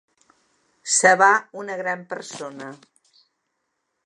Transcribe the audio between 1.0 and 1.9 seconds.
va una